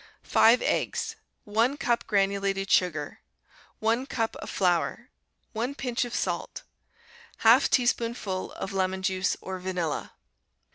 [0.23, 1.15] 5 eggs.
[1.43, 3.19] 1 cup granulated sugar.
[3.77, 5.11] 1 cup of flour.
[5.53, 6.63] 1 pinch of salt.
[7.43, 10.13] 1/2 teaspoonful of lemon juice, or vanilla.